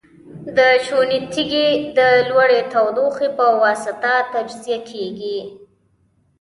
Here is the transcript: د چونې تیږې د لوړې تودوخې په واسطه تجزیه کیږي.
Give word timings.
د 0.57 0.59
چونې 0.85 1.17
تیږې 1.31 1.69
د 1.97 1.99
لوړې 2.29 2.61
تودوخې 2.71 3.29
په 3.37 3.45
واسطه 3.63 4.13
تجزیه 4.33 4.79
کیږي. 4.89 5.39